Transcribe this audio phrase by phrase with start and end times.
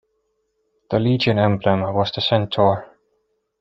[0.89, 2.91] The legion emblem was the centaur.